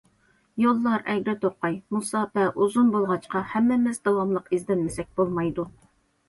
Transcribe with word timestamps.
«يوللار 0.61 1.03
ئەگرى- 1.13 1.35
توقاي، 1.43 1.77
مۇساپە 1.95 2.45
ئۇزۇن 2.63 2.89
بولغاچقا، 2.95 3.43
ھەممىمىز 3.53 4.01
داۋاملىق 4.09 4.51
ئىزدەنمىسەك 4.59 5.13
بولمايدۇ». 5.21 5.69